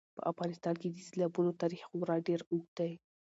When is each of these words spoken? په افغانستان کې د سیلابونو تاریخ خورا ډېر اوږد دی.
په 0.15 0.21
افغانستان 0.31 0.75
کې 0.81 0.87
د 0.91 0.97
سیلابونو 1.07 1.51
تاریخ 1.61 1.81
خورا 1.89 2.17
ډېر 2.27 2.39
اوږد 2.51 2.71
دی. 2.79 2.91